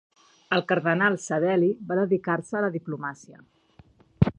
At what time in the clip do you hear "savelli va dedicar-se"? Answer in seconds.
1.27-2.59